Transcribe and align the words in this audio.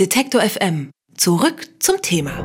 Detektor 0.00 0.40
FM. 0.40 0.90
Zurück 1.16 1.68
zum 1.78 2.02
Thema. 2.02 2.42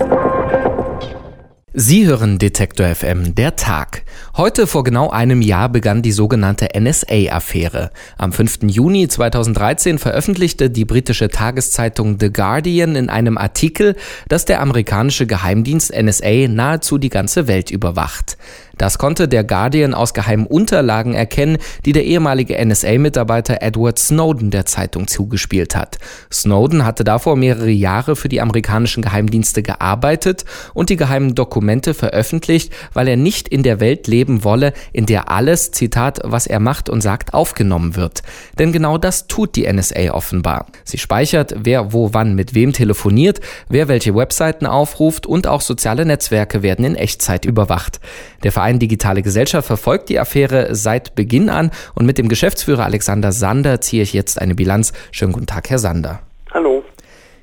Sie 1.74 2.06
hören 2.06 2.38
Detektor 2.38 2.86
FM, 2.94 3.34
der 3.34 3.56
Tag. 3.56 4.04
Heute 4.38 4.68
vor 4.68 4.84
genau 4.84 5.10
einem 5.10 5.42
Jahr 5.42 5.68
begann 5.70 6.04
die 6.04 6.12
sogenannte 6.12 6.68
NSA-Affäre. 6.80 7.90
Am 8.20 8.34
5. 8.34 8.60
Juni 8.68 9.08
2013 9.08 9.98
veröffentlichte 9.98 10.70
die 10.70 10.86
britische 10.86 11.30
Tageszeitung 11.30 12.18
The 12.20 12.32
Guardian 12.32 12.96
in 12.96 13.10
einem 13.10 13.40
Artikel, 13.40 13.96
dass 14.28 14.46
der 14.46 14.62
amerikanische 14.62 15.26
Geheimdienst 15.26 15.92
NSA 15.92 16.48
nahezu 16.50 17.00
die 17.00 17.10
ganze 17.10 17.48
Welt 17.48 17.72
überwacht. 17.72 18.38
Das 18.80 18.98
konnte 18.98 19.28
der 19.28 19.44
Guardian 19.44 19.94
aus 19.94 20.14
geheimen 20.14 20.48
Unterlagen 20.48 21.14
erkennen, 21.14 21.58
die 21.86 21.92
der 21.92 22.06
ehemalige 22.06 22.56
NSA-Mitarbeiter 22.66 23.62
Edward 23.62 24.00
Snowden 24.00 24.52
der 24.52 24.66
Zeitung 24.66 25.08
zugespielt 25.08 25.76
hat. 25.76 25.98
Snowden 26.32 26.86
hatte 26.86 27.04
davor 27.04 27.36
mehrere 27.36 27.70
Jahre 27.70 28.16
für 28.16 28.30
die 28.30 28.40
amerikanischen 28.40 29.04
Geheimdienste 29.04 29.64
gearbeitet 29.64 30.46
und 30.74 30.90
die 30.90 30.96
geheimen 30.96 31.36
Dokumente 31.36 31.94
veröffentlicht, 31.94 32.72
weil 32.94 33.10
er 33.10 33.18
nicht 33.18 33.50
in 33.50 33.64
der 33.64 33.82
Welt 33.82 34.08
leben 34.08 34.46
wolle, 34.46 34.72
in 34.94 35.06
der 35.06 35.30
alles, 35.30 35.72
Zitat, 35.72 36.22
was 36.24 36.48
er 36.48 36.62
macht 36.62 36.90
und 36.90 37.02
sagt, 37.02 37.34
aufgenommen 37.34 37.98
wird. 37.98 38.22
Denn 38.58 38.72
genau 38.72 38.98
das 38.98 39.28
tut 39.28 39.58
die 39.58 39.72
NSA 39.72 40.12
offenbar. 40.12 40.68
Sie 40.86 40.98
speichert, 40.98 41.54
wer 41.58 41.92
wo 41.92 42.14
wann 42.14 42.34
mit 42.34 42.54
wem 42.54 42.72
telefoniert, 42.72 43.42
wer 43.68 43.90
welche 43.90 44.16
Webseiten 44.16 44.66
aufruft 44.66 45.26
und 45.26 45.48
auch 45.48 45.60
soziale 45.60 46.06
Netzwerke 46.06 46.64
werden 46.64 46.86
in 46.86 46.96
Echtzeit 46.96 47.44
überwacht. 47.44 48.00
Der 48.44 48.54
Verein 48.54 48.69
Digitale 48.78 49.24
Gesellschaft 49.24 49.66
verfolgt 49.66 50.10
die 50.10 50.20
Affäre 50.20 50.76
seit 50.76 51.16
Beginn 51.16 51.50
an 51.50 51.72
und 51.96 52.06
mit 52.06 52.20
dem 52.20 52.30
Geschäftsführer 52.30 52.86
Alexander 52.86 53.32
Sander 53.32 53.82
ziehe 53.82 54.04
ich 54.04 54.14
jetzt 54.14 54.40
eine 54.40 54.54
Bilanz. 54.54 54.94
Schönen 55.12 55.32
guten 55.32 55.48
Tag, 55.48 55.72
Herr 55.72 55.80
Sander. 55.80 56.20
Hallo. 56.52 56.84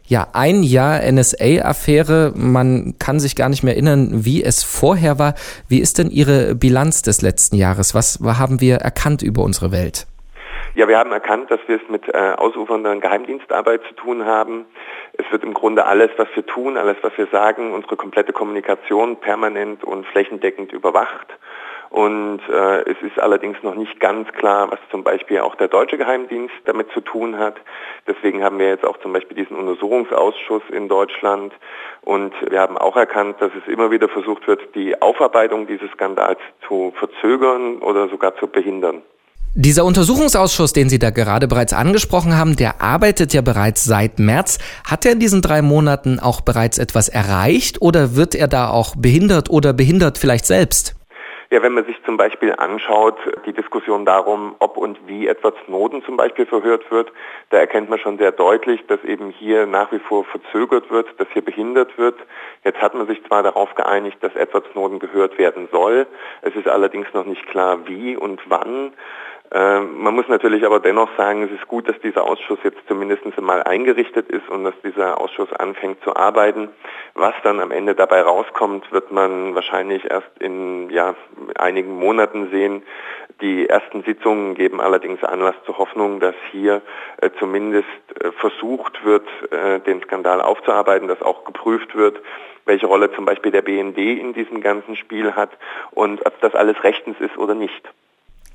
Ja, 0.08 0.28
ein 0.34 0.62
Jahr 0.62 1.00
NSA-Affäre. 1.10 2.32
Man 2.36 2.94
kann 3.00 3.18
sich 3.18 3.34
gar 3.34 3.48
nicht 3.48 3.64
mehr 3.64 3.74
erinnern, 3.74 4.24
wie 4.24 4.44
es 4.44 4.62
vorher 4.62 5.18
war. 5.18 5.34
Wie 5.66 5.80
ist 5.80 5.98
denn 5.98 6.10
Ihre 6.10 6.54
Bilanz 6.54 7.02
des 7.02 7.22
letzten 7.22 7.56
Jahres? 7.56 7.92
Was 7.94 8.20
haben 8.22 8.60
wir 8.60 8.76
erkannt 8.76 9.22
über 9.22 9.42
unsere 9.42 9.72
Welt? 9.72 10.06
Ja, 10.76 10.86
wir 10.88 10.98
haben 10.98 11.10
erkannt, 11.10 11.50
dass 11.50 11.60
wir 11.68 11.76
es 11.76 11.88
mit 11.88 12.06
äh, 12.06 12.34
ausufernder 12.36 12.94
Geheimdienstarbeit 12.96 13.80
zu 13.88 13.94
tun 13.94 14.26
haben. 14.26 14.66
Es 15.14 15.24
wird 15.32 15.42
im 15.42 15.54
Grunde 15.54 15.86
alles, 15.86 16.10
was 16.18 16.28
wir 16.34 16.44
tun, 16.44 16.76
alles, 16.76 16.98
was 17.00 17.16
wir 17.16 17.28
sagen, 17.28 17.72
unsere 17.72 17.96
komplette 17.96 18.34
Kommunikation 18.34 19.16
permanent 19.16 19.84
und 19.84 20.04
flächendeckend 20.08 20.74
überwacht. 20.74 21.28
Und 21.88 22.40
äh, 22.50 22.82
es 22.90 23.00
ist 23.00 23.18
allerdings 23.18 23.56
noch 23.62 23.74
nicht 23.74 23.98
ganz 24.00 24.30
klar, 24.32 24.70
was 24.70 24.78
zum 24.90 25.02
Beispiel 25.02 25.40
auch 25.40 25.54
der 25.54 25.68
deutsche 25.68 25.96
Geheimdienst 25.96 26.54
damit 26.66 26.90
zu 26.90 27.00
tun 27.00 27.38
hat. 27.38 27.56
Deswegen 28.06 28.44
haben 28.44 28.58
wir 28.58 28.68
jetzt 28.68 28.84
auch 28.84 28.98
zum 28.98 29.14
Beispiel 29.14 29.38
diesen 29.38 29.56
Untersuchungsausschuss 29.56 30.64
in 30.68 30.90
Deutschland. 30.90 31.54
Und 32.02 32.34
wir 32.50 32.60
haben 32.60 32.76
auch 32.76 32.96
erkannt, 32.96 33.40
dass 33.40 33.52
es 33.54 33.66
immer 33.72 33.90
wieder 33.90 34.10
versucht 34.10 34.46
wird, 34.46 34.74
die 34.74 35.00
Aufarbeitung 35.00 35.66
dieses 35.66 35.90
Skandals 35.92 36.40
zu 36.68 36.92
verzögern 36.98 37.78
oder 37.78 38.08
sogar 38.08 38.36
zu 38.36 38.46
behindern. 38.46 39.00
Dieser 39.58 39.86
Untersuchungsausschuss, 39.86 40.74
den 40.74 40.90
Sie 40.90 40.98
da 40.98 41.08
gerade 41.08 41.48
bereits 41.48 41.72
angesprochen 41.72 42.36
haben, 42.36 42.56
der 42.56 42.82
arbeitet 42.82 43.32
ja 43.32 43.40
bereits 43.40 43.84
seit 43.84 44.18
März. 44.18 44.58
Hat 44.86 45.06
er 45.06 45.12
in 45.12 45.18
diesen 45.18 45.40
drei 45.40 45.62
Monaten 45.62 46.20
auch 46.20 46.42
bereits 46.42 46.76
etwas 46.76 47.08
erreicht 47.08 47.80
oder 47.80 48.16
wird 48.16 48.34
er 48.34 48.48
da 48.48 48.68
auch 48.68 48.94
behindert 48.96 49.48
oder 49.48 49.72
behindert 49.72 50.18
vielleicht 50.18 50.44
selbst? 50.44 50.94
Ja, 51.50 51.62
wenn 51.62 51.72
man 51.72 51.86
sich 51.86 51.96
zum 52.04 52.18
Beispiel 52.18 52.52
anschaut, 52.58 53.16
die 53.46 53.54
Diskussion 53.54 54.04
darum, 54.04 54.56
ob 54.58 54.76
und 54.76 54.98
wie 55.06 55.26
Edward 55.26 55.54
Snowden 55.64 56.02
zum 56.04 56.18
Beispiel 56.18 56.44
verhört 56.44 56.90
wird, 56.90 57.10
da 57.48 57.56
erkennt 57.56 57.88
man 57.88 57.98
schon 57.98 58.18
sehr 58.18 58.32
deutlich, 58.32 58.84
dass 58.88 59.02
eben 59.04 59.30
hier 59.30 59.64
nach 59.64 59.90
wie 59.90 60.00
vor 60.00 60.24
verzögert 60.24 60.90
wird, 60.90 61.08
dass 61.18 61.28
hier 61.32 61.42
behindert 61.42 61.96
wird. 61.96 62.16
Jetzt 62.62 62.82
hat 62.82 62.94
man 62.94 63.06
sich 63.06 63.24
zwar 63.24 63.42
darauf 63.42 63.74
geeinigt, 63.74 64.18
dass 64.20 64.34
Edward 64.34 64.66
Snowden 64.72 64.98
gehört 64.98 65.38
werden 65.38 65.68
soll. 65.72 66.06
Es 66.42 66.54
ist 66.56 66.68
allerdings 66.68 67.06
noch 67.14 67.24
nicht 67.24 67.46
klar, 67.46 67.86
wie 67.86 68.16
und 68.16 68.40
wann. 68.48 68.92
Ähm, 69.52 70.02
man 70.02 70.14
muss 70.14 70.28
natürlich 70.28 70.64
aber 70.64 70.80
dennoch 70.80 71.08
sagen, 71.16 71.42
es 71.44 71.52
ist 71.52 71.68
gut, 71.68 71.88
dass 71.88 71.98
dieser 72.00 72.24
Ausschuss 72.24 72.58
jetzt 72.64 72.78
zumindest 72.88 73.22
einmal 73.36 73.62
eingerichtet 73.62 74.28
ist 74.28 74.48
und 74.48 74.64
dass 74.64 74.74
dieser 74.82 75.20
Ausschuss 75.20 75.52
anfängt 75.52 76.02
zu 76.02 76.16
arbeiten. 76.16 76.68
Was 77.14 77.34
dann 77.42 77.60
am 77.60 77.70
Ende 77.70 77.94
dabei 77.94 78.22
rauskommt, 78.22 78.90
wird 78.92 79.12
man 79.12 79.54
wahrscheinlich 79.54 80.10
erst 80.10 80.30
in 80.40 80.90
ja, 80.90 81.14
einigen 81.56 81.96
Monaten 81.96 82.50
sehen. 82.50 82.82
Die 83.40 83.68
ersten 83.68 84.02
Sitzungen 84.02 84.54
geben 84.54 84.80
allerdings 84.80 85.22
Anlass 85.22 85.54
zur 85.66 85.78
Hoffnung, 85.78 86.20
dass 86.20 86.34
hier 86.50 86.80
äh, 87.20 87.30
zumindest 87.38 87.86
äh, 88.20 88.32
versucht 88.32 89.04
wird, 89.04 89.28
äh, 89.50 89.80
den 89.80 90.02
Skandal 90.02 90.40
aufzuarbeiten, 90.40 91.06
dass 91.06 91.22
auch 91.22 91.44
geprüft 91.44 91.94
wird, 91.94 92.20
welche 92.64 92.86
Rolle 92.86 93.12
zum 93.12 93.26
Beispiel 93.26 93.52
der 93.52 93.62
BND 93.62 93.98
in 93.98 94.32
diesem 94.32 94.60
ganzen 94.60 94.96
Spiel 94.96 95.34
hat 95.34 95.50
und 95.92 96.24
ob 96.26 96.40
das 96.40 96.54
alles 96.54 96.82
rechtens 96.82 97.20
ist 97.20 97.36
oder 97.36 97.54
nicht. 97.54 97.88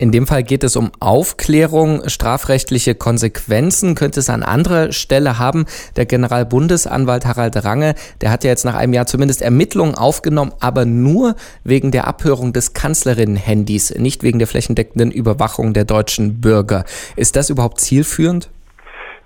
In 0.02 0.12
dem 0.12 0.26
Fall 0.26 0.42
geht 0.42 0.64
es 0.64 0.76
um 0.78 0.90
Aufklärung, 1.00 2.10
strafrechtliche 2.10 2.96
Konsequenzen 2.96 3.94
könnte 3.94 4.20
es 4.20 4.32
an 4.32 4.42
anderer 4.42 4.92
Stelle 4.94 5.38
haben. 5.38 5.68
Der 5.96 6.08
Generalbundesanwalt 6.08 7.28
Harald 7.28 7.64
Range, 7.64 7.94
der 8.20 8.32
hat 8.32 8.44
ja 8.44 8.50
jetzt 8.50 8.66
nach 8.66 8.74
einem 8.74 8.94
Jahr 8.94 9.06
zumindest 9.06 9.44
Ermittlungen 9.44 9.94
aufgenommen, 9.94 10.54
aber 10.60 10.86
nur 10.86 11.36
wegen 11.64 11.92
der 11.92 12.08
Abhörung 12.08 12.52
des 12.52 12.74
Kanzlerinnen-Handys, 12.74 13.94
nicht 14.00 14.24
wegen 14.24 14.40
der 14.40 14.48
flächendeckenden 14.48 15.12
Überwachung 15.12 15.72
der 15.72 15.86
deutschen 15.86 16.42
Bürger. 16.42 16.84
Ist 17.16 17.36
das 17.36 17.52
überhaupt 17.52 17.80
zielführend? 17.80 18.50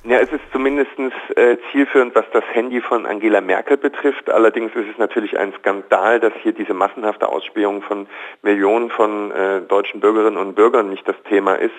Ja, 0.07 0.19
es 0.19 0.31
ist 0.31 0.43
zumindest 0.51 0.91
äh, 1.35 1.57
zielführend, 1.71 2.13
was 2.13 2.25
das 2.31 2.43
Handy 2.53 2.79
von 2.79 3.07
Angela 3.07 3.41
Merkel 3.41 3.75
betrifft. 3.75 4.29
Allerdings 4.29 4.71
ist 4.75 4.87
es 4.91 4.99
natürlich 4.99 5.35
ein 5.35 5.51
Skandal, 5.53 6.19
dass 6.19 6.31
hier 6.43 6.51
diese 6.51 6.75
massenhafte 6.75 7.27
Ausspähung 7.27 7.81
von 7.81 8.05
Millionen 8.43 8.91
von 8.91 9.31
äh, 9.31 9.61
deutschen 9.61 10.01
Bürgerinnen 10.01 10.37
und 10.37 10.53
Bürgern 10.53 10.91
nicht 10.91 11.07
das 11.07 11.15
Thema 11.27 11.55
ist. 11.55 11.73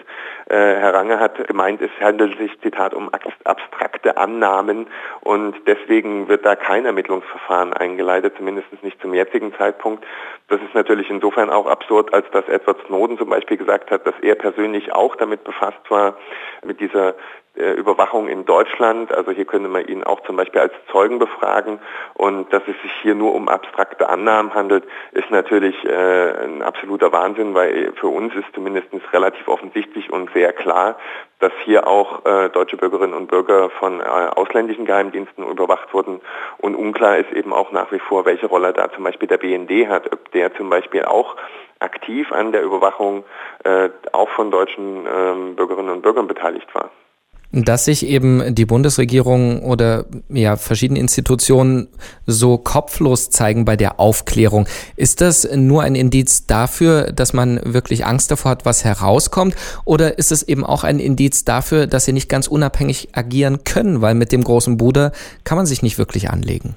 Äh, 0.47 0.57
Herr 0.57 0.95
Range 0.95 1.21
hat 1.21 1.47
gemeint, 1.47 1.81
es 1.81 1.91
handelt 2.01 2.37
sich, 2.37 2.51
Zitat, 2.63 2.95
um 2.95 3.11
abstrakte 3.45 4.17
Annahmen 4.17 4.89
und 5.21 5.55
deswegen 5.69 6.27
wird 6.27 6.45
da 6.45 6.57
kein 6.57 6.85
Ermittlungsverfahren 6.85 7.75
eingeleitet, 7.75 8.35
zumindest 8.37 8.67
nicht 8.83 9.01
zum 9.01 9.15
jetzigen 9.15 9.55
Zeitpunkt. 9.55 10.05
Das 10.49 10.61
ist 10.63 10.75
natürlich 10.75 11.11
insofern 11.11 11.49
auch 11.49 11.67
absurd, 11.67 12.13
als 12.13 12.29
dass 12.33 12.49
Edward 12.49 12.79
Snowden 12.87 13.19
zum 13.19 13.29
Beispiel 13.29 13.57
gesagt 13.57 13.93
hat, 13.93 14.05
dass 14.05 14.15
er 14.21 14.35
persönlich 14.35 14.93
auch 14.93 15.15
damit 15.15 15.45
befasst 15.45 15.79
war, 15.91 16.17
mit 16.65 16.81
dieser 16.81 17.15
äh, 17.56 17.72
Überwachung 17.72 18.28
in 18.28 18.44
Deutschland. 18.44 19.12
Also 19.12 19.31
hier 19.31 19.44
könnte 19.44 19.69
man 19.69 19.87
ihn 19.87 20.05
auch 20.05 20.21
zum 20.22 20.37
Beispiel 20.37 20.61
als 20.61 20.72
Zeugen 20.93 21.19
befragen. 21.19 21.78
Und 22.15 22.53
dass 22.53 22.62
es 22.62 22.81
sich 22.83 22.93
hier 23.03 23.15
nur 23.15 23.34
um 23.34 23.49
abstrakte 23.49 24.09
Annahmen 24.09 24.55
handelt, 24.55 24.84
ist 25.12 25.31
natürlich 25.31 25.77
äh, 25.84 26.45
ein 26.45 26.62
absoluter 26.62 27.12
Wahnsinn, 27.12 27.55
weil 27.55 27.93
für 27.97 28.09
uns 28.09 28.34
ist 28.34 28.47
zumindest 28.55 28.89
relativ 29.12 29.49
offensichtlich 29.49 30.11
und 30.11 30.31
sehr 30.33 30.53
klar, 30.53 30.97
dass 31.39 31.53
hier 31.65 31.87
auch 31.87 32.25
äh, 32.25 32.49
deutsche 32.49 32.77
Bürgerinnen 32.77 33.15
und 33.15 33.28
Bürger 33.28 33.71
von 33.71 34.00
äh, 34.00 34.05
ausländischen 34.05 34.84
Geheimdiensten 34.84 35.47
überwacht 35.47 35.93
wurden. 35.93 36.21
Und 36.59 36.75
unklar 36.75 37.19
ist 37.19 37.33
eben 37.33 37.53
auch 37.53 37.72
nach 37.72 37.93
wie 37.93 37.99
vor, 37.99 38.25
welche 38.25 38.47
Rolle 38.47 38.72
da 38.72 38.91
zum 38.93 39.05
Beispiel 39.05 39.28
der 39.28 39.39
BND 39.39 39.89
hat, 39.89 40.12
ob 40.12 40.31
der 40.33 40.55
zum 40.55 40.71
Beispiel 40.71 41.05
auch 41.05 41.37
aktiv 41.78 42.33
an 42.33 42.53
der 42.53 42.62
Überwachung 42.62 43.25
äh, 43.65 43.91
auch 44.12 44.31
von 44.31 44.50
deutschen 44.50 45.06
ähm, 45.06 45.56
Bürgerinnen 45.56 45.91
und 45.91 46.03
Bürgern 46.03 46.27
beteiligt 46.27 46.75
war 46.75 46.91
dass 47.65 47.84
sich 47.84 48.06
eben 48.06 48.55
die 48.55 48.67
Bundesregierung 48.67 49.62
oder 49.62 50.05
ja 50.28 50.56
verschiedene 50.56 51.00
Institutionen 51.00 51.89
so 52.27 52.59
kopflos 52.59 53.31
zeigen 53.31 53.65
bei 53.65 53.77
der 53.77 53.99
Aufklärung. 53.99 54.67
Ist 54.97 55.21
das 55.21 55.49
nur 55.55 55.83
ein 55.83 55.95
Indiz 55.95 56.47
dafür, 56.47 57.12
dass 57.12 57.33
man 57.33 57.61
wirklich 57.65 58.05
Angst 58.05 58.31
davor 58.31 58.53
hat, 58.53 58.66
was 58.66 58.84
herauskommt? 58.84 59.56
Oder 59.84 60.19
ist 60.19 60.33
es 60.33 60.43
eben 60.43 60.65
auch 60.65 60.84
ein 60.84 60.99
Indiz 60.99 61.45
dafür, 61.45 61.87
dass 61.87 62.05
sie 62.05 62.12
nicht 62.12 62.28
ganz 62.28 62.47
unabhängig 62.49 63.11
agieren 63.12 63.65
können, 63.65 64.03
weil 64.03 64.15
mit 64.15 64.33
dem 64.33 64.45
großen 64.45 64.77
Bruder 64.77 65.12
kann 65.45 65.56
man 65.56 65.66
sich 65.66 65.83
nicht 65.83 65.99
wirklich 65.99 66.31
anlegen? 66.31 66.77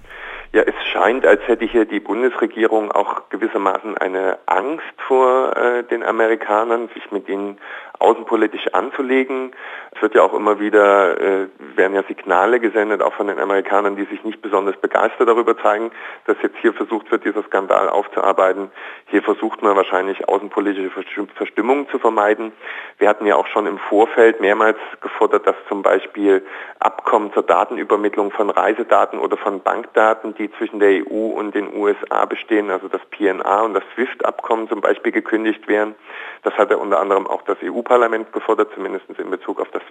Ja, 0.52 0.64
es 0.64 0.74
scheint, 0.92 1.28
als 1.28 1.42
hätte 1.48 1.66
hier 1.66 1.86
die 1.86 2.00
Bundesregierung 2.00 2.92
auch 2.92 3.30
gewissermaßen 3.30 3.98
eine 3.98 4.40
Angst 4.48 4.84
vor 5.08 5.56
äh, 5.56 5.84
den 5.84 6.02
Amerikanern, 6.04 6.90
sich 6.96 7.12
mit 7.12 7.30
ihnen 7.30 7.60
außenpolitisch 8.00 8.74
anzulegen. 8.74 9.52
Es 9.92 10.02
wird 10.02 10.16
ja 10.16 10.24
auch 10.24 10.34
immer 10.34 10.60
wieder, 10.60 11.20
äh, 11.20 11.48
werden 11.76 11.94
ja 11.94 12.04
Signale 12.04 12.60
gesendet, 12.60 13.02
auch 13.02 13.14
von 13.14 13.28
den 13.28 13.40
Amerikanern, 13.40 13.96
die 13.96 14.06
sich 14.06 14.24
nicht 14.24 14.42
besonders 14.42 14.78
begeistert 14.78 15.28
darüber 15.28 15.58
zeigen, 15.58 15.92
dass 16.26 16.38
jetzt 16.42 16.58
hier 16.62 16.74
versucht 16.74 17.12
wird, 17.12 17.26
dieser 17.26 17.44
Skandal 17.44 17.90
aufzuarbeiten. 17.90 18.72
Hier 19.08 19.22
versucht 19.22 19.62
man 19.62 19.76
wahrscheinlich 19.76 20.28
außenpolitische 20.30 20.92
Verstimmungen 21.36 21.90
zu 21.90 22.00
vermeiden. 22.00 22.54
Wir 22.98 23.10
hatten 23.10 23.26
ja 23.26 23.36
auch 23.36 23.48
schon 23.48 23.66
im 23.66 23.78
Vorfeld 23.78 24.40
mehrmals 24.40 24.78
gefordert, 25.02 25.46
dass 25.46 25.56
zum 25.68 25.82
Beispiel 25.82 26.46
Abkommen 26.80 27.34
zur 27.34 27.44
Datenübermittlung 27.44 28.32
von 28.32 28.50
Reisedaten 28.50 29.20
oder 29.20 29.36
von 29.36 29.62
Bankdaten, 29.62 30.36
die 30.36 30.50
zwischen 30.54 30.80
der 30.80 31.06
EU 31.06 31.32
und 31.36 31.54
den 31.54 31.76
USA 31.76 32.26
bestehen, 32.26 32.70
also 32.70 32.88
das 32.88 33.02
PNA 33.12 33.64
und 33.64 33.74
das 33.74 33.84
SWIFT-Abkommen 33.96 34.70
zum 34.70 34.80
Beispiel 34.80 35.12
gekündigt 35.12 35.68
werden. 35.68 35.96
Das 36.44 36.54
hat 36.54 36.72
ja 36.72 36.78
unter 36.78 37.00
anderem 37.00 37.28
auch 37.28 37.42
das 37.42 37.58
EU-Parlament 37.90 38.32
gefordert, 38.32 38.70
zumindest 38.74 39.06
in 39.18 39.30
Bezug 39.30 39.60
auf 39.60 39.70
das 39.72 39.82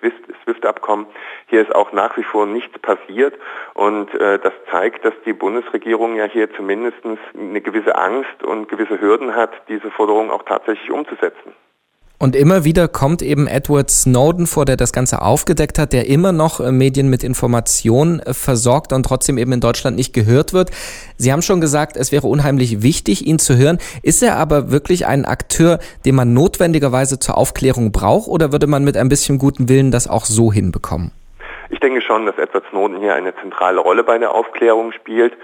SWIFT-Abkommen. 0.44 1.06
Hier 1.46 1.60
ist 1.62 1.74
auch 1.74 1.92
nach 1.92 2.16
wie 2.16 2.22
vor 2.22 2.46
nichts 2.46 2.78
passiert 2.78 3.34
und 3.74 4.14
äh, 4.14 4.38
das 4.38 4.52
zeigt, 4.70 5.04
dass 5.04 5.14
die 5.26 5.32
Bundesregierung 5.32 6.16
ja 6.16 6.24
hier 6.24 6.52
zumindest 6.54 6.98
eine 7.04 7.60
gewisse 7.60 7.96
Angst 7.96 8.42
und 8.42 8.68
gewisse 8.68 9.00
Hürden 9.00 9.34
hat, 9.34 9.50
diese 9.68 9.90
Forderung 9.90 10.30
auch 10.30 10.44
tatsächlich 10.44 10.90
umzusetzen. 10.90 11.52
Und 12.20 12.34
immer 12.34 12.64
wieder 12.64 12.88
kommt 12.88 13.22
eben 13.22 13.46
Edward 13.46 13.90
Snowden 13.90 14.48
vor, 14.48 14.64
der 14.64 14.76
das 14.76 14.92
Ganze 14.92 15.22
aufgedeckt 15.22 15.78
hat, 15.78 15.92
der 15.92 16.08
immer 16.08 16.32
noch 16.32 16.58
äh, 16.58 16.72
Medien 16.72 17.08
mit 17.08 17.22
Informationen 17.22 18.18
äh, 18.18 18.34
versorgt 18.34 18.92
und 18.92 19.04
trotzdem 19.04 19.38
eben 19.38 19.52
in 19.52 19.60
Deutschland 19.60 19.96
nicht 19.96 20.12
gehört 20.12 20.52
wird. 20.52 20.70
Sie 21.16 21.32
haben 21.32 21.42
schon 21.42 21.60
gesagt, 21.60 21.96
es 21.96 22.10
wäre 22.10 22.26
unheimlich 22.26 22.82
wichtig, 22.82 23.24
ihn 23.24 23.38
zu 23.38 23.56
hören. 23.56 23.78
Ist 24.02 24.20
er 24.24 24.36
aber 24.36 24.72
wirklich 24.72 25.06
ein 25.06 25.26
Akteur, 25.26 25.78
den 26.04 26.16
man 26.16 26.34
notwendigerweise 26.34 27.20
zur 27.20 27.38
Aufklärung 27.38 27.92
braucht 27.92 28.26
oder 28.26 28.50
würde 28.50 28.66
man 28.66 28.82
mit 28.82 28.96
ein 28.96 29.08
bisschen 29.08 29.38
guten 29.38 29.68
Willen 29.68 29.92
das 29.92 30.08
auch 30.08 30.24
so 30.24 30.52
hinbekommen? 30.52 31.12
Ich 31.70 31.78
denke 31.78 32.00
schon, 32.02 32.26
dass 32.26 32.36
Edward 32.38 32.64
Snowden 32.70 32.98
hier 32.98 33.14
eine 33.14 33.32
zentrale 33.36 33.78
Rolle 33.78 34.02
bei 34.02 34.18
der 34.18 34.32
Aufklärung 34.34 34.90
spielt. 34.90 35.34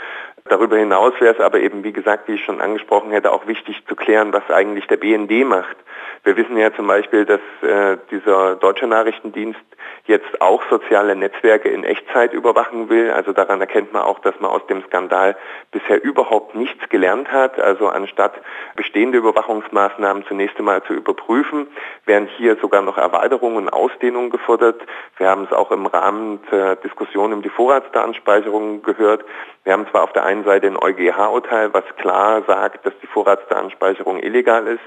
Darüber 0.46 0.76
hinaus 0.76 1.14
wäre 1.20 1.35
es 1.35 1.41
aber 1.41 1.61
eben, 1.61 1.85
wie 1.85 1.93
gesagt, 1.93 2.29
wie 2.29 2.35
ich 2.35 2.44
schon 2.44 2.61
angesprochen 2.61 3.11
hätte, 3.12 3.32
auch 3.32 3.46
wichtig 3.46 3.82
zu 3.88 3.96
klären, 3.96 4.35
was 4.35 4.43
eigentlich 4.50 4.87
der 4.88 4.99
BND 4.99 5.46
macht. 5.46 5.76
Wir 6.23 6.37
wissen 6.37 6.58
ja 6.58 6.70
zum 6.75 6.87
Beispiel, 6.87 7.25
dass 7.25 7.41
äh, 7.62 7.96
dieser 8.11 8.56
deutsche 8.56 8.87
Nachrichtendienst 8.87 9.61
jetzt 10.06 10.41
auch 10.43 10.62
soziale 10.69 11.17
Netzwerke 11.17 11.69
in 11.69 11.85
Echtzeit 11.85 12.32
überwachen 12.32 12.91
will. 12.91 13.11
Also 13.11 13.32
daran 13.32 13.61
erkennt 13.61 13.93
man 13.93 14.02
auch, 14.02 14.19
dass 14.19 14.38
man 14.41 14.50
aus 14.50 14.67
dem 14.67 14.82
Skandal 14.85 15.37
bisher 15.70 16.02
überhaupt 16.02 16.55
nichts 16.55 16.88
gelernt 16.91 17.31
hat. 17.32 17.58
Also 17.58 17.88
anstatt 17.88 18.35
bestehende 18.76 19.19
Überwachungsmaßnahmen 19.19 20.25
zunächst 20.26 20.58
einmal 20.58 20.82
zu 20.82 20.93
überprüfen, 20.93 21.69
werden 22.05 22.29
hier 22.37 22.56
sogar 22.56 22.82
noch 22.82 22.99
Erweiterungen 22.99 23.56
und 23.56 23.69
Ausdehnungen 23.70 24.31
gefordert. 24.31 24.81
Wir 25.17 25.29
haben 25.29 25.44
es 25.44 25.52
auch 25.52 25.70
im 25.70 25.87
Rahmen 25.87 26.41
der 26.50 26.76
Diskussion 26.76 27.32
um 27.32 27.43
die 27.43 27.49
Vorratsdatenspeicherung 27.49 28.82
gehört. 28.82 29.25
Wir 29.64 29.73
haben 29.73 29.87
zwar 29.91 30.02
auf 30.02 30.12
der 30.12 30.25
einen 30.25 30.33
Seite 30.42 30.66
ein 30.66 30.76
EuGH-Urteil, 30.76 31.72
was 31.72 31.84
klar 31.98 32.42
sagt, 32.48 32.84
dass 32.84 32.94
die 33.00 33.06
Vorratsdatenspeicherung 33.06 34.19
illegal 34.19 34.66
ist. 34.66 34.82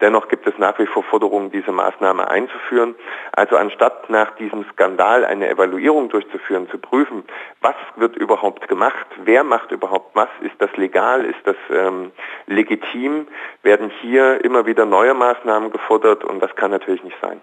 Dennoch 0.00 0.28
gibt 0.28 0.46
es 0.46 0.56
nach 0.58 0.78
wie 0.78 0.86
vor 0.86 1.02
Forderungen, 1.02 1.50
diese 1.50 1.72
Maßnahme 1.72 2.28
einzuführen. 2.28 2.94
Also 3.32 3.56
anstatt 3.56 4.08
nach 4.10 4.36
diesem 4.36 4.64
Skandal 4.72 5.24
eine 5.24 5.48
Evaluierung 5.48 6.08
durchzuführen, 6.08 6.68
zu 6.70 6.78
prüfen, 6.78 7.24
was 7.60 7.74
wird 7.96 8.16
überhaupt 8.16 8.68
gemacht, 8.68 9.06
wer 9.24 9.42
macht 9.42 9.72
überhaupt 9.72 10.14
was, 10.14 10.28
ist 10.42 10.54
das 10.60 10.70
legal, 10.76 11.24
ist 11.24 11.44
das 11.44 11.56
ähm, 11.70 12.12
legitim, 12.46 13.26
werden 13.62 13.90
hier 14.00 14.44
immer 14.44 14.66
wieder 14.66 14.84
neue 14.84 15.14
Maßnahmen 15.14 15.72
gefordert 15.72 16.22
und 16.22 16.40
das 16.40 16.54
kann 16.54 16.70
natürlich 16.70 17.02
nicht 17.02 17.16
sein. 17.20 17.40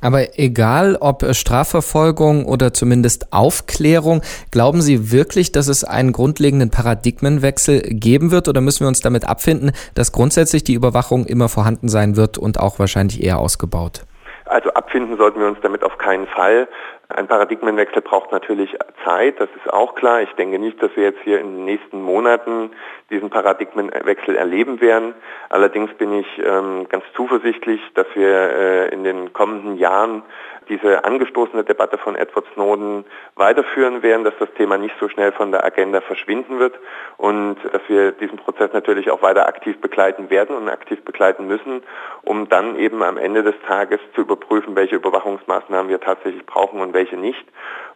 Aber 0.00 0.38
egal 0.38 0.96
ob 0.96 1.24
Strafverfolgung 1.34 2.44
oder 2.44 2.74
zumindest 2.74 3.32
Aufklärung, 3.32 4.22
glauben 4.50 4.82
Sie 4.82 5.10
wirklich, 5.10 5.52
dass 5.52 5.68
es 5.68 5.84
einen 5.84 6.12
grundlegenden 6.12 6.70
Paradigmenwechsel 6.70 7.80
geben 7.80 8.30
wird 8.30 8.48
oder 8.48 8.60
müssen 8.60 8.80
wir 8.80 8.88
uns 8.88 9.00
damit 9.00 9.24
abfinden, 9.24 9.72
dass 9.94 10.12
grundsätzlich 10.12 10.64
die 10.64 10.74
Überwachung 10.74 11.26
immer 11.26 11.48
vorhanden 11.48 11.88
sein 11.88 12.16
wird 12.16 12.38
und 12.38 12.60
auch 12.60 12.78
wahrscheinlich 12.78 13.22
eher 13.22 13.38
ausgebaut? 13.38 14.04
Also 14.46 14.70
abfinden 14.70 15.16
sollten 15.16 15.40
wir 15.40 15.48
uns 15.48 15.60
damit 15.60 15.82
auf 15.82 15.98
keinen 15.98 16.26
Fall. 16.28 16.68
Ein 17.08 17.28
Paradigmenwechsel 17.28 18.02
braucht 18.02 18.32
natürlich 18.32 18.76
Zeit, 19.04 19.40
das 19.40 19.48
ist 19.56 19.72
auch 19.72 19.94
klar. 19.94 20.22
Ich 20.22 20.32
denke 20.32 20.58
nicht, 20.58 20.82
dass 20.82 20.90
wir 20.96 21.04
jetzt 21.04 21.20
hier 21.22 21.40
in 21.40 21.56
den 21.56 21.64
nächsten 21.64 22.02
Monaten 22.02 22.70
diesen 23.10 23.30
Paradigmenwechsel 23.30 24.34
erleben 24.34 24.80
werden. 24.80 25.14
Allerdings 25.48 25.92
bin 25.94 26.12
ich 26.12 26.26
ähm, 26.44 26.88
ganz 26.88 27.04
zuversichtlich, 27.14 27.80
dass 27.94 28.06
wir 28.14 28.28
äh, 28.28 28.88
in 28.88 29.04
den 29.04 29.32
kommenden 29.32 29.76
Jahren 29.76 30.22
diese 30.68 31.04
angestoßene 31.04 31.64
Debatte 31.64 31.98
von 31.98 32.16
Edward 32.16 32.46
Snowden 32.54 33.04
weiterführen 33.34 34.02
werden, 34.02 34.24
dass 34.24 34.34
das 34.38 34.52
Thema 34.54 34.78
nicht 34.78 34.94
so 35.00 35.08
schnell 35.08 35.32
von 35.32 35.52
der 35.52 35.64
Agenda 35.64 36.00
verschwinden 36.00 36.58
wird 36.58 36.74
und 37.16 37.56
dass 37.72 37.82
wir 37.88 38.12
diesen 38.12 38.38
Prozess 38.38 38.72
natürlich 38.72 39.10
auch 39.10 39.22
weiter 39.22 39.46
aktiv 39.46 39.80
begleiten 39.80 40.30
werden 40.30 40.56
und 40.56 40.68
aktiv 40.68 41.04
begleiten 41.04 41.46
müssen, 41.46 41.82
um 42.22 42.48
dann 42.48 42.76
eben 42.76 43.02
am 43.02 43.16
Ende 43.16 43.42
des 43.42 43.54
Tages 43.66 44.00
zu 44.14 44.22
überprüfen, 44.22 44.76
welche 44.76 44.96
Überwachungsmaßnahmen 44.96 45.90
wir 45.90 46.00
tatsächlich 46.00 46.44
brauchen 46.46 46.80
und 46.80 46.94
welche 46.94 47.16
nicht. 47.16 47.46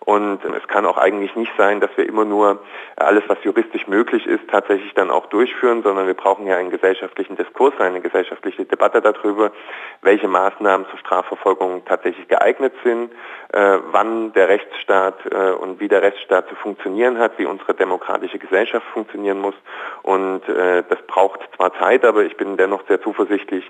Und 0.01 0.41
es 0.45 0.67
kann 0.67 0.87
auch 0.87 0.97
eigentlich 0.97 1.37
nicht 1.37 1.53
sein, 1.59 1.81
dass 1.81 1.91
wir 1.97 2.09
immer 2.09 2.25
nur 2.25 2.63
alles, 2.97 3.23
was 3.29 3.37
juristisch 3.45 3.87
möglich 3.87 4.27
ist, 4.27 4.49
tatsächlich 4.51 4.95
dann 4.95 5.11
auch 5.11 5.27
durchführen, 5.27 5.83
sondern 5.83 6.07
wir 6.07 6.15
brauchen 6.15 6.47
ja 6.47 6.57
einen 6.57 6.71
gesellschaftlichen 6.71 7.37
Diskurs, 7.37 7.75
eine 7.79 8.01
gesellschaftliche 8.01 8.65
Debatte 8.65 9.03
darüber, 9.03 9.53
welche 10.01 10.27
Maßnahmen 10.27 10.87
zur 10.89 10.99
Strafverfolgung 10.99 11.85
tatsächlich 11.85 12.27
geeignet 12.61 12.73
sind, 12.85 13.13
äh, 13.53 13.79
wann 13.91 14.33
der 14.33 14.49
Rechtsstaat 14.49 15.15
äh, 15.31 15.53
und 15.53 15.81
wie 15.81 15.89
der 15.89 16.03
Rechtsstaat 16.03 16.49
zu 16.49 16.55
funktionieren 16.57 17.19
hat, 17.19 17.39
wie 17.39 17.47
unsere 17.47 17.75
demokratische 17.75 18.39
Gesellschaft 18.39 18.87
funktionieren 18.93 19.41
muss. 19.41 19.55
Und 20.03 20.49
äh, 20.49 20.83
das 20.89 20.99
braucht 21.07 21.41
zwar 21.57 21.73
Zeit, 21.79 22.05
aber 22.05 22.25
ich 22.25 22.37
bin 22.37 22.57
dennoch 22.57 22.87
sehr 22.87 23.01
zuversichtlich, 23.01 23.65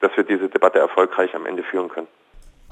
dass 0.00 0.16
wir 0.16 0.24
diese 0.24 0.48
Debatte 0.48 0.78
erfolgreich 0.78 1.34
am 1.34 1.46
Ende 1.46 1.62
führen 1.62 1.88
können. 1.88 2.08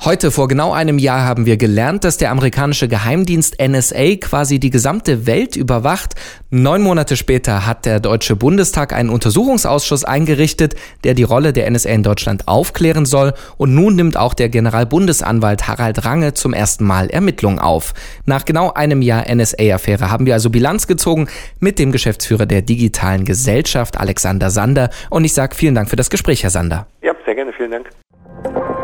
Heute 0.00 0.30
vor 0.30 0.48
genau 0.48 0.72
einem 0.72 0.98
Jahr 0.98 1.24
haben 1.24 1.46
wir 1.46 1.56
gelernt, 1.56 2.04
dass 2.04 2.18
der 2.18 2.30
amerikanische 2.30 2.88
Geheimdienst 2.88 3.56
NSA 3.62 4.16
quasi 4.16 4.58
die 4.58 4.68
gesamte 4.68 5.26
Welt 5.26 5.56
überwacht. 5.56 6.14
Neun 6.50 6.82
Monate 6.82 7.16
später 7.16 7.64
hat 7.64 7.86
der 7.86 8.00
Deutsche 8.00 8.36
Bundestag 8.36 8.92
einen 8.92 9.08
Untersuchungsausschuss 9.08 10.04
eingerichtet, 10.04 10.74
der 11.04 11.14
die 11.14 11.22
Rolle 11.22 11.54
der 11.54 11.70
NSA 11.70 11.90
in 11.90 12.02
Deutschland 12.02 12.48
aufklären 12.48 13.06
soll. 13.06 13.32
Und 13.56 13.74
nun 13.74 13.96
nimmt 13.96 14.18
auch 14.18 14.34
der 14.34 14.50
Generalbundesanwalt 14.50 15.68
Harald 15.68 16.04
Range 16.04 16.34
zum 16.34 16.52
ersten 16.52 16.84
Mal 16.84 17.08
Ermittlungen 17.08 17.60
auf. 17.60 17.94
Nach 18.26 18.44
genau 18.44 18.72
einem 18.74 19.00
Jahr 19.00 19.24
NSA-Affäre 19.32 20.10
haben 20.10 20.26
wir 20.26 20.34
also 20.34 20.50
Bilanz 20.50 20.86
gezogen 20.86 21.28
mit 21.60 21.78
dem 21.78 21.92
Geschäftsführer 21.92 22.44
der 22.44 22.60
digitalen 22.60 23.24
Gesellschaft, 23.24 23.98
Alexander 23.98 24.50
Sander. 24.50 24.90
Und 25.08 25.24
ich 25.24 25.32
sage 25.32 25.54
vielen 25.54 25.74
Dank 25.74 25.88
für 25.88 25.96
das 25.96 26.10
Gespräch, 26.10 26.42
Herr 26.42 26.50
Sander. 26.50 26.88
Ja, 27.00 27.14
sehr 27.24 27.36
gerne, 27.36 27.52
vielen 27.56 27.70
Dank. 27.70 28.83